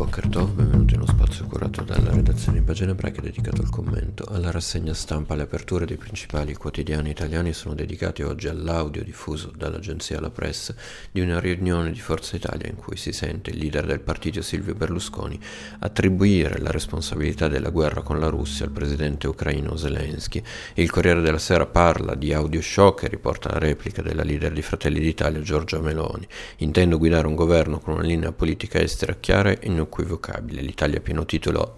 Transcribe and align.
Boker 0.00 0.28
Tov, 0.28 0.52
benvenuti 0.52 0.94
in 0.94 1.02
uno 1.02 1.12
spazio 1.12 1.44
curato 1.44 1.82
dalla 1.82 2.10
redazione 2.10 2.56
in 2.56 2.64
pagina 2.64 2.92
ebraica 2.92 3.20
dedicato 3.20 3.60
al 3.60 3.68
commento. 3.68 4.24
Alla 4.30 4.50
rassegna 4.50 4.94
stampa 4.94 5.34
le 5.34 5.42
aperture 5.42 5.84
dei 5.84 5.98
principali 5.98 6.54
quotidiani 6.54 7.10
italiani 7.10 7.52
sono 7.52 7.74
dedicate 7.74 8.24
oggi 8.24 8.48
all'audio 8.48 9.04
diffuso 9.04 9.52
dall'agenzia 9.54 10.18
La 10.18 10.30
Press 10.30 10.74
di 11.12 11.20
una 11.20 11.38
riunione 11.38 11.92
di 11.92 12.00
Forza 12.00 12.34
Italia 12.34 12.66
in 12.66 12.76
cui 12.76 12.96
si 12.96 13.12
sente 13.12 13.50
il 13.50 13.58
leader 13.58 13.84
del 13.84 14.00
partito 14.00 14.40
Silvio 14.40 14.74
Berlusconi 14.74 15.38
attribuire 15.80 16.58
la 16.60 16.70
responsabilità 16.70 17.48
della 17.48 17.68
guerra 17.68 18.00
con 18.00 18.18
la 18.18 18.30
Russia 18.30 18.64
al 18.64 18.72
presidente 18.72 19.28
ucraino 19.28 19.76
Zelensky. 19.76 20.42
Il 20.76 20.90
Corriere 20.90 21.20
della 21.20 21.36
Sera 21.36 21.66
parla 21.66 22.14
di 22.14 22.32
audio 22.32 22.62
shock 22.62 23.02
e 23.02 23.08
riporta 23.08 23.50
la 23.50 23.58
replica 23.58 24.00
della 24.00 24.22
leader 24.22 24.50
di 24.50 24.62
Fratelli 24.62 25.00
d'Italia 25.00 25.42
Giorgia 25.42 25.78
Meloni. 25.78 26.26
Intendo 26.58 26.96
guidare 26.96 27.26
un 27.26 27.34
governo 27.34 27.80
con 27.80 27.92
una 27.92 28.02
linea 28.04 28.32
politica 28.32 28.80
estera 28.80 29.16
chiara 29.20 29.50
e 29.50 29.58
inequivocabile. 29.90 30.62
L'Italia 30.62 30.98
a 30.98 31.00
pieno 31.02 31.26
titolo 31.26 31.76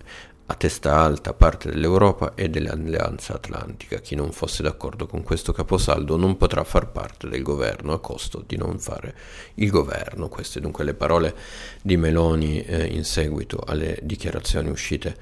a 0.52 0.54
testa 0.54 0.98
alta 0.98 1.32
parte 1.32 1.70
dell'Europa 1.70 2.34
e 2.34 2.50
dell'Alleanza 2.50 3.32
Atlantica. 3.32 4.00
Chi 4.00 4.14
non 4.14 4.32
fosse 4.32 4.62
d'accordo 4.62 5.06
con 5.06 5.22
questo 5.22 5.52
caposaldo 5.52 6.16
non 6.16 6.36
potrà 6.36 6.62
far 6.62 6.90
parte 6.90 7.26
del 7.26 7.42
governo 7.42 7.94
a 7.94 8.00
costo 8.00 8.44
di 8.46 8.58
non 8.58 8.78
fare 8.78 9.14
il 9.54 9.70
governo. 9.70 10.28
Queste 10.28 10.60
dunque 10.60 10.84
le 10.84 10.92
parole 10.92 11.34
di 11.80 11.96
Meloni 11.96 12.62
eh, 12.64 12.84
in 12.84 13.04
seguito 13.04 13.62
alle 13.66 13.98
dichiarazioni 14.02 14.68
uscite 14.68 15.16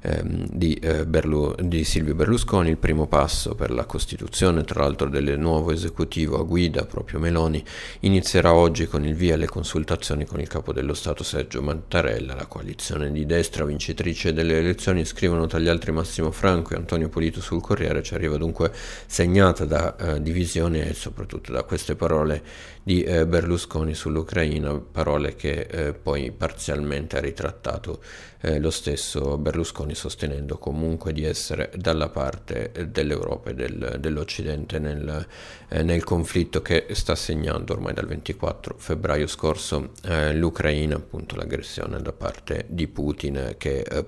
ehm, 0.00 0.48
di, 0.50 0.74
eh, 0.74 1.06
Berlu- 1.06 1.60
di, 1.62 1.84
Silvio 1.84 2.16
Berlusconi, 2.16 2.68
il 2.68 2.76
primo 2.76 3.06
passo 3.06 3.54
per 3.54 3.70
la 3.70 3.84
costituzione 3.84 4.64
tra 4.64 4.82
l'altro 4.82 5.08
del 5.08 5.38
nuovo 5.38 5.70
esecutivo 5.70 6.40
a 6.40 6.42
guida 6.42 6.86
proprio 6.86 7.20
Meloni 7.20 7.64
inizierà 8.00 8.52
oggi 8.52 8.86
con 8.86 9.04
il 9.04 9.14
via 9.14 9.34
alle 9.34 9.46
consultazioni 9.46 10.24
con 10.24 10.40
il 10.40 10.48
capo 10.48 10.72
dello 10.72 10.94
Stato 10.94 11.22
Sergio 11.22 11.62
Mattarella, 11.62 12.34
la 12.34 12.46
coalizione 12.46 13.12
di 13.12 13.24
destra 13.26 13.64
vincitrice 13.64 14.32
delle 14.32 14.54
elezioni 14.54 14.70
scrivono 15.04 15.46
tra 15.46 15.58
gli 15.58 15.68
altri 15.68 15.92
Massimo 15.92 16.30
Franco 16.30 16.74
e 16.74 16.76
Antonio 16.76 17.08
Polito 17.08 17.40
sul 17.40 17.60
Corriere, 17.60 18.02
ci 18.02 18.14
arriva 18.14 18.36
dunque 18.36 18.72
segnata 19.06 19.64
da 19.64 19.96
eh, 19.96 20.22
divisione 20.22 20.88
e 20.88 20.94
soprattutto 20.94 21.52
da 21.52 21.62
queste 21.62 21.94
parole 21.94 22.42
di 22.82 23.02
eh, 23.02 23.26
Berlusconi 23.26 23.94
sull'Ucraina, 23.94 24.74
parole 24.74 25.36
che 25.36 25.66
eh, 25.70 25.92
poi 25.92 26.32
parzialmente 26.32 27.16
ha 27.16 27.20
ritrattato 27.20 28.00
eh, 28.42 28.58
lo 28.58 28.70
stesso 28.70 29.38
Berlusconi 29.38 29.94
sostenendo 29.94 30.58
comunque 30.58 31.12
di 31.12 31.24
essere 31.24 31.70
dalla 31.76 32.08
parte 32.08 32.72
dell'Europa 32.90 33.50
e 33.50 33.54
del, 33.54 33.96
dell'Occidente 34.00 34.78
nel, 34.80 35.26
eh, 35.68 35.82
nel, 35.82 36.02
conflitto 36.02 36.60
che 36.60 36.86
sta 36.90 37.14
segnando 37.14 37.72
ormai 37.72 37.94
dal 37.94 38.06
24 38.06 38.74
febbraio 38.76 39.28
scorso 39.28 39.92
eh, 40.04 40.34
l'Ucraina, 40.34 40.96
appunto 40.96 41.36
l'aggressione 41.36 42.02
da 42.02 42.12
parte 42.12 42.64
di 42.68 42.88
Putin 42.88 43.54
che 43.56 43.80
eh, 43.80 44.02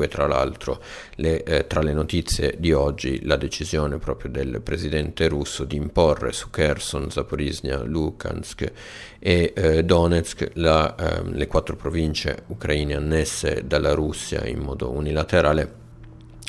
prosegue 0.00 0.08
tra 0.08 0.26
l'altro 0.26 0.80
le, 1.16 1.42
eh, 1.42 1.66
tra 1.66 1.82
le 1.82 1.92
notizie 1.92 2.54
di 2.58 2.72
oggi 2.72 3.24
la 3.24 3.36
decisione 3.36 3.98
proprio 3.98 4.30
del 4.30 4.60
presidente 4.62 5.28
russo 5.28 5.64
di 5.64 5.76
imporre 5.76 6.32
su 6.32 6.48
Kherson, 6.50 7.10
Zaporizhia, 7.10 7.82
Lukansk 7.82 8.72
e 9.18 9.52
eh, 9.54 9.84
Donetsk 9.84 10.52
la, 10.54 10.94
ehm, 10.96 11.34
le 11.34 11.46
quattro 11.46 11.76
province 11.76 12.44
ucraine 12.46 12.94
annesse 12.94 13.62
dalla 13.66 13.92
Russia 13.92 14.46
in 14.46 14.60
modo 14.60 14.90
unilaterale 14.90 15.79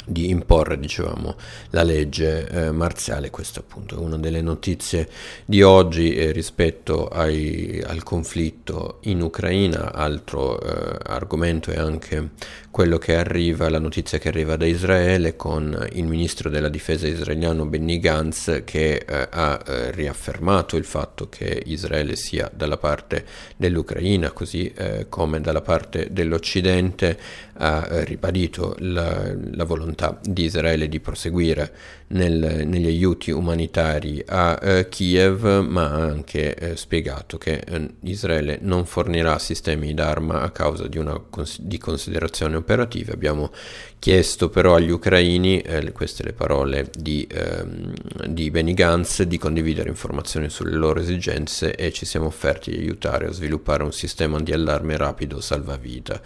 di 0.06 0.30
imporre 0.30 0.80
dicevamo, 0.80 1.36
la 1.72 1.84
legge 1.84 2.48
eh, 2.48 2.72
marziale, 2.72 3.30
questa 3.30 3.60
appunto 3.60 3.96
è 3.96 3.98
una 4.00 4.18
delle 4.18 4.42
notizie 4.42 5.08
di 5.46 5.62
oggi 5.62 6.16
eh, 6.16 6.32
rispetto 6.32 7.08
ai, 7.08 7.82
al 7.86 8.04
conflitto 8.04 8.98
in 9.02 9.22
Ucraina, 9.22 9.94
altro 9.94 10.60
eh, 10.60 10.98
argomento 11.04 11.72
è 11.72 11.78
anche 11.78 12.30
quello 12.72 12.98
che 12.98 13.16
arriva, 13.16 13.70
la 13.70 13.80
notizia 13.80 14.18
che 14.18 14.30
arriva 14.30 14.56
da 14.56 14.66
Israele 14.66 15.36
con 15.36 15.88
il 15.92 16.06
ministro 16.06 16.50
della 16.50 16.70
difesa 16.70 17.06
israeliano 17.06 17.66
Benny 17.66 18.00
Gantz 18.00 18.62
che 18.64 19.04
eh, 19.06 19.28
ha 19.30 19.62
eh, 19.66 19.92
riaffermato 19.92 20.78
il 20.78 20.86
fatto 20.86 21.28
che 21.28 21.62
Israele 21.66 22.16
sia 22.16 22.50
dalla 22.54 22.78
parte 22.78 23.26
dell'Ucraina 23.58 24.32
così 24.32 24.72
eh, 24.76 25.08
come 25.10 25.42
dalla 25.42 25.62
parte 25.62 26.08
dell'Occidente, 26.12 27.20
ha 27.56 28.04
ribadito 28.04 28.76
la, 28.80 29.36
la 29.52 29.66
volontà 29.66 29.91
volontà 29.92 30.18
di 30.24 30.44
Israele 30.46 30.88
di 30.88 31.00
proseguire 31.00 31.72
nel, 32.08 32.68
negli 32.68 32.88
aiuti 32.88 33.32
umanitari 33.32 34.24
a 34.26 34.58
eh, 34.62 34.90
Kiev, 34.90 35.66
ma 35.66 35.92
ha 35.92 36.02
anche 36.02 36.56
eh, 36.56 36.76
spiegato 36.76 37.38
che 37.38 37.64
eh, 37.66 37.90
Israele 38.02 38.60
non 38.62 38.86
fornirà 38.86 39.38
sistemi 39.40 39.94
d'arma 39.94 40.42
a 40.42 40.52
causa 40.52 40.88
di 40.88 40.98
una 40.98 41.20
cons- 41.30 41.62
di 41.62 41.78
considerazioni 41.78 42.56
operative. 42.56 43.14
Abbiamo 43.14 43.52
chiesto 44.00 44.50
però 44.50 44.76
agli 44.76 44.90
ucraini, 44.90 45.62
eh, 45.62 45.92
queste 45.92 46.24
le 46.24 46.34
parole 46.34 46.90
di, 46.98 47.28
ehm, 47.30 47.94
di 48.28 48.50
Benny 48.50 48.74
Gantz, 48.74 49.22
di 49.24 49.38
condividere 49.38 49.90
informazioni 49.90 50.50
sulle 50.50 50.76
loro 50.76 51.00
esigenze 51.00 51.76
e 51.76 51.92
ci 51.92 52.06
siamo 52.06 52.26
offerti 52.26 52.72
di 52.72 52.78
aiutare 52.78 53.28
a 53.28 53.32
sviluppare 53.32 53.84
un 53.84 53.94
sistema 53.94 54.40
di 54.42 54.52
allarme 54.52 54.98
rapido 54.98 55.40
salvavita. 55.40 56.20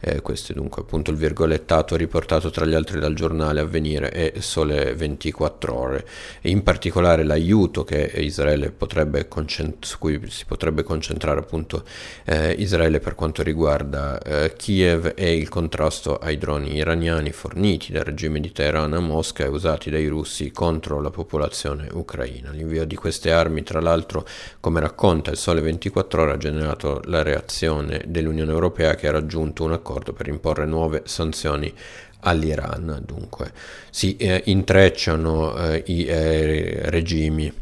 Eh, 0.00 0.22
questo 0.22 0.52
è 0.52 0.54
dunque 0.54 0.82
appunto 0.82 1.10
il 1.10 1.18
virgolettato 1.18 1.94
riportato 1.94 2.50
tra 2.50 2.64
gli 2.64 2.74
altri 2.74 2.98
dal 2.98 3.09
giornale 3.14 3.60
Avvenire 3.60 4.10
e 4.12 4.40
Sole 4.40 4.94
24 4.94 5.74
ore. 5.74 6.06
In 6.42 6.62
particolare 6.62 7.24
l'aiuto 7.24 7.84
che 7.84 8.10
Israele 8.16 8.70
potrebbe 8.70 9.28
concent- 9.28 9.84
su 9.84 9.98
cui 9.98 10.20
si 10.28 10.44
potrebbe 10.46 10.82
concentrare 10.82 11.40
appunto 11.40 11.84
eh, 12.24 12.52
Israele 12.52 13.00
per 13.00 13.14
quanto 13.14 13.42
riguarda 13.42 14.18
eh, 14.20 14.54
Kiev 14.56 15.12
e 15.16 15.36
il 15.36 15.48
contrasto 15.48 16.16
ai 16.16 16.38
droni 16.38 16.76
iraniani 16.76 17.32
forniti 17.32 17.92
dal 17.92 18.04
regime 18.04 18.40
di 18.40 18.52
Teheran 18.52 18.92
a 18.92 19.00
Mosca 19.00 19.44
e 19.44 19.48
usati 19.48 19.90
dai 19.90 20.06
russi 20.06 20.50
contro 20.50 21.00
la 21.00 21.10
popolazione 21.10 21.88
ucraina. 21.92 22.50
L'invio 22.50 22.84
di 22.84 22.96
queste 22.96 23.32
armi, 23.32 23.62
tra 23.62 23.80
l'altro, 23.80 24.26
come 24.60 24.80
racconta 24.80 25.30
il 25.30 25.36
Sole 25.36 25.60
24 25.60 26.22
ore, 26.22 26.32
ha 26.32 26.36
generato 26.36 27.00
la 27.04 27.22
reazione 27.22 28.02
dell'Unione 28.06 28.52
Europea 28.52 28.94
che 28.94 29.08
ha 29.08 29.12
raggiunto 29.12 29.64
un 29.64 29.72
accordo 29.72 30.12
per 30.12 30.28
imporre 30.28 30.66
nuove 30.66 31.02
sanzioni 31.04 31.72
all'Iran. 32.20 33.02
Dunque 33.04 33.52
si 33.90 34.16
eh, 34.16 34.42
intrecciano 34.46 35.56
eh, 35.56 35.82
i 35.86 36.04
eh, 36.04 36.90
regimi 36.90 37.52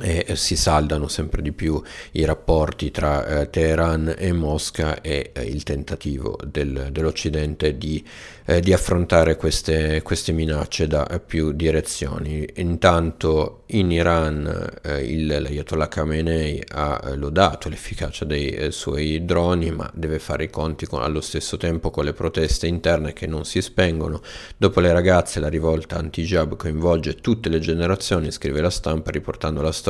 e 0.00 0.36
si 0.36 0.56
saldano 0.56 1.08
sempre 1.08 1.42
di 1.42 1.52
più 1.52 1.80
i 2.12 2.24
rapporti 2.24 2.90
tra 2.90 3.26
eh, 3.26 3.50
Teheran 3.50 4.14
e 4.16 4.32
Mosca 4.32 5.00
e 5.00 5.30
eh, 5.32 5.42
il 5.42 5.62
tentativo 5.62 6.38
del, 6.44 6.88
dell'Occidente 6.90 7.76
di, 7.76 8.04
eh, 8.44 8.60
di 8.60 8.72
affrontare 8.72 9.36
queste, 9.36 10.02
queste, 10.02 10.32
minacce 10.32 10.86
da 10.86 11.20
più 11.24 11.52
direzioni. 11.52 12.46
Intanto 12.56 13.64
in 13.66 13.90
Iran 13.90 14.78
eh, 14.82 15.04
il, 15.04 15.26
l'Ayatollah 15.26 15.88
Khamenei 15.88 16.62
ha 16.68 17.00
eh, 17.04 17.16
lodato 17.16 17.68
l'efficacia 17.68 18.24
dei 18.24 18.50
eh, 18.50 18.70
suoi 18.70 19.24
droni, 19.24 19.70
ma 19.70 19.90
deve 19.94 20.18
fare 20.18 20.44
i 20.44 20.50
conti 20.50 20.86
con, 20.86 21.02
allo 21.02 21.20
stesso 21.20 21.56
tempo 21.56 21.90
con 21.90 22.04
le 22.04 22.12
proteste 22.12 22.66
interne 22.66 23.12
che 23.12 23.26
non 23.26 23.44
si 23.44 23.60
spengono. 23.60 24.20
Dopo 24.56 24.80
le 24.80 24.92
ragazze 24.92 25.40
la 25.40 25.48
rivolta 25.48 25.96
anti-jab 25.96 26.56
coinvolge 26.56 27.16
tutte 27.16 27.48
le 27.48 27.58
generazioni, 27.58 28.30
scrive 28.30 28.60
la 28.60 28.70
stampa 28.70 29.10
riportando 29.10 29.60
la 29.60 29.72
storia 29.72 29.87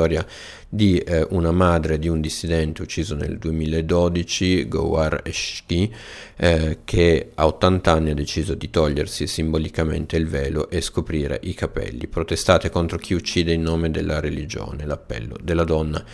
di 0.69 0.99
eh, 0.99 1.27
una 1.31 1.51
madre 1.51 1.99
di 1.99 2.09
un 2.09 2.21
dissidente 2.21 2.83
ucciso 2.83 3.15
nel 3.15 3.39
2012, 3.39 4.69
Gowar 4.69 5.23
Eshki, 5.25 5.93
eh, 6.37 6.79
che 6.85 7.31
a 7.35 7.47
80 7.47 7.91
anni 7.91 8.11
ha 8.11 8.15
deciso 8.15 8.55
di 8.55 8.69
togliersi 8.69 9.27
simbolicamente 9.27 10.17
il 10.17 10.27
velo 10.27 10.69
e 10.69 10.81
scoprire 10.81 11.41
i 11.45 11.55
capelli. 11.55 12.07
Protestate 12.07 12.69
contro 12.71 12.99
chi 12.99 13.15
uccide 13.15 13.53
in 13.53 13.63
nome 13.63 13.91
della 13.91 14.21
religione, 14.21 14.85
l'appello 14.85 15.37
della 15.43 15.65
donna 15.65 16.05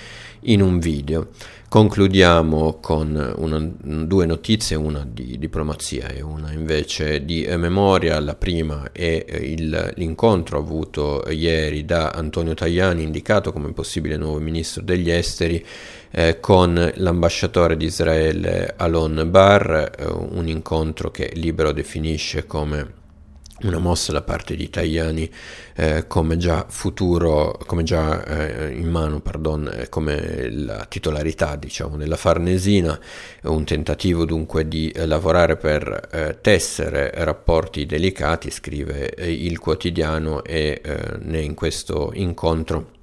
in 0.42 0.62
un 0.62 0.78
video. 0.78 1.28
Concludiamo 1.74 2.78
con 2.80 3.34
una, 3.36 3.58
due 4.04 4.26
notizie, 4.26 4.76
una 4.76 5.04
di 5.04 5.40
diplomazia 5.40 6.06
e 6.06 6.22
una 6.22 6.52
invece 6.52 7.24
di 7.24 7.42
eh, 7.42 7.56
memoria. 7.56 8.20
La 8.20 8.36
prima 8.36 8.92
è 8.92 9.24
eh, 9.26 9.36
il, 9.38 9.92
l'incontro 9.96 10.58
avuto 10.58 11.24
ieri 11.28 11.84
da 11.84 12.10
Antonio 12.10 12.54
Tajani, 12.54 13.02
indicato 13.02 13.52
come 13.52 13.72
possibile 13.72 14.16
nuovo 14.16 14.38
ministro 14.38 14.82
degli 14.82 15.10
esteri, 15.10 15.66
eh, 16.12 16.38
con 16.38 16.92
l'ambasciatore 16.94 17.76
di 17.76 17.86
Israele 17.86 18.74
Alon 18.76 19.26
Bar, 19.28 19.94
eh, 19.98 20.06
un 20.06 20.46
incontro 20.46 21.10
che 21.10 21.32
Libero 21.34 21.72
definisce 21.72 22.46
come 22.46 23.02
una 23.66 23.78
mossa 23.78 24.12
da 24.12 24.22
parte 24.22 24.56
di 24.56 24.70
Tajani 24.70 25.30
eh, 25.74 26.06
come 26.06 26.36
già 26.36 26.66
futuro, 26.68 27.58
come 27.66 27.82
già 27.82 28.24
eh, 28.24 28.72
in 28.72 28.88
mano, 28.88 29.20
pardon, 29.20 29.70
eh, 29.72 29.88
come 29.88 30.50
la 30.50 30.84
titolarità 30.86 31.56
diciamo 31.56 31.96
della 31.96 32.16
Farnesina, 32.16 32.98
un 33.42 33.64
tentativo 33.64 34.24
dunque 34.24 34.68
di 34.68 34.90
eh, 34.90 35.06
lavorare 35.06 35.56
per 35.56 36.08
eh, 36.12 36.38
tessere 36.40 37.10
rapporti 37.14 37.86
delicati, 37.86 38.50
scrive 38.50 39.14
eh, 39.14 39.32
il 39.32 39.58
quotidiano 39.58 40.42
e 40.44 40.80
né 41.20 41.40
in 41.40 41.54
questo 41.54 42.10
incontro 42.14 42.93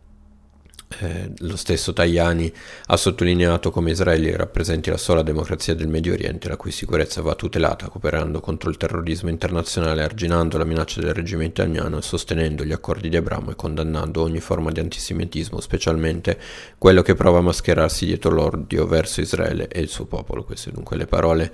Eh, 1.00 1.32
lo 1.40 1.56
stesso 1.56 1.94
Tajani 1.94 2.52
ha 2.88 2.98
sottolineato 2.98 3.72
come 3.72 3.92
Israele 3.92 4.36
rappresenti 4.36 4.90
la 4.90 4.98
sola 4.98 5.22
democrazia 5.22 5.74
del 5.74 5.88
Medio 5.88 6.12
Oriente 6.14 6.50
la 6.50 6.58
cui 6.58 6.72
sicurezza 6.72 7.22
va 7.22 7.34
tutelata, 7.34 7.88
cooperando 7.88 8.42
contro 8.42 8.70
il 8.70 8.78
terrorismo 8.78 9.30
internazionale, 9.30 10.04
arginando 10.04 10.58
la 10.58 10.66
minaccia 10.66 11.00
del 11.00 11.14
regime 11.14 11.46
italiano 11.46 12.02
sostenendo 12.02 12.66
gli 12.66 12.74
accordi 12.74 13.08
di 13.08 13.16
Abramo 13.16 13.52
e 13.52 13.56
condannando 13.56 14.22
ogni 14.22 14.42
forma 14.42 14.72
di 14.72 14.82
antisemitismo, 14.82 15.62
specialmente 15.62 16.38
quello 16.78 17.02
che 17.02 17.16
prova 17.16 17.38
a 17.38 17.42
mascherarsi 17.42 18.06
dietro 18.06 18.32
l'odio 18.32 18.86
verso 18.86 19.22
Israele 19.22 19.68
e 19.70 19.80
il 19.80 19.88
suo 19.88 20.06
popolo. 20.06 20.44
Queste 20.44 20.72
dunque 20.72 20.98
le 20.98 21.06
parole 21.06 21.54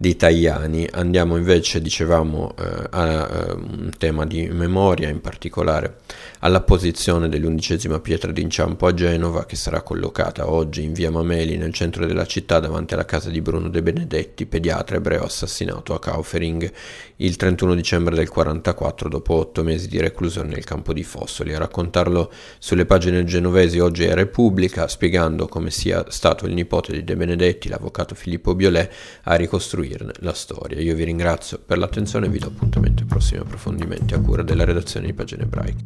di 0.00 0.16
Tajani. 0.16 0.88
Andiamo 0.92 1.36
invece, 1.36 1.82
dicevamo, 1.82 2.54
eh, 2.58 2.86
a 2.88 3.06
eh, 3.06 3.52
un 3.52 3.90
tema 3.98 4.24
di 4.24 4.48
memoria, 4.48 5.10
in 5.10 5.20
particolare 5.20 5.98
alla 6.38 6.62
posizione 6.62 7.28
dell'undicesima 7.28 8.00
pietra 8.00 8.32
d'inciampo 8.32 8.86
a 8.86 8.94
Genova, 8.94 9.44
che 9.44 9.56
sarà 9.56 9.82
collocata 9.82 10.50
oggi 10.50 10.84
in 10.84 10.94
via 10.94 11.10
Mameli, 11.10 11.58
nel 11.58 11.74
centro 11.74 12.06
della 12.06 12.24
città, 12.24 12.60
davanti 12.60 12.94
alla 12.94 13.04
casa 13.04 13.28
di 13.28 13.42
Bruno 13.42 13.68
De 13.68 13.82
Benedetti, 13.82 14.46
pediatra 14.46 14.96
ebreo 14.96 15.24
assassinato 15.24 15.92
a 15.92 15.98
Kaufering 15.98 16.72
il 17.16 17.36
31 17.36 17.74
dicembre 17.74 18.14
del 18.14 18.30
1944, 18.30 19.08
dopo 19.10 19.34
otto 19.34 19.62
mesi 19.62 19.86
di 19.86 20.00
reclusione 20.00 20.54
nel 20.54 20.64
campo 20.64 20.94
di 20.94 21.02
Fossoli. 21.02 21.52
A 21.52 21.58
raccontarlo 21.58 22.32
sulle 22.58 22.86
pagine 22.86 23.22
genovesi 23.24 23.78
oggi 23.78 24.04
è 24.04 24.14
Repubblica, 24.14 24.88
spiegando 24.88 25.46
come 25.46 25.70
sia 25.70 26.06
stato 26.08 26.46
il 26.46 26.54
nipote 26.54 26.92
di 26.92 27.04
De 27.04 27.16
Benedetti, 27.16 27.68
l'avvocato 27.68 28.14
Filippo 28.14 28.54
Biolè, 28.54 28.88
a 29.24 29.34
ricostruire 29.34 29.88
costruirne 29.90 30.12
la 30.20 30.32
storia. 30.32 30.80
Io 30.80 30.94
vi 30.94 31.04
ringrazio 31.04 31.58
per 31.58 31.78
l'attenzione 31.78 32.26
e 32.26 32.28
vi 32.28 32.38
do 32.38 32.48
appuntamento 32.48 33.02
ai 33.02 33.08
prossimi 33.08 33.40
approfondimenti 33.40 34.14
a 34.14 34.20
cura 34.20 34.42
della 34.42 34.64
redazione 34.64 35.06
di 35.06 35.12
Pagine 35.12 35.42
Ebraiche. 35.42 35.84